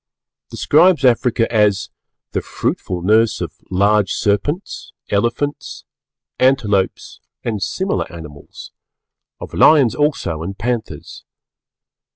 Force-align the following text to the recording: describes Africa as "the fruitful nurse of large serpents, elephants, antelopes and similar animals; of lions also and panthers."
describes 0.49 1.05
Africa 1.05 1.45
as 1.53 1.91
"the 2.31 2.41
fruitful 2.41 3.03
nurse 3.03 3.39
of 3.39 3.59
large 3.69 4.13
serpents, 4.13 4.93
elephants, 5.11 5.85
antelopes 6.39 7.19
and 7.43 7.61
similar 7.61 8.11
animals; 8.11 8.71
of 9.39 9.53
lions 9.53 9.93
also 9.93 10.41
and 10.41 10.57
panthers." 10.57 11.23